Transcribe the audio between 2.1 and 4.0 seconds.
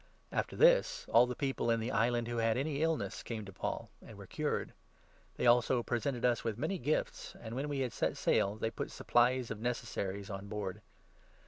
who had any illness came 9 to Paul,